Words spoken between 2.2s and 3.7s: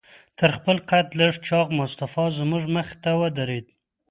زموږ مخې ته ودرېد.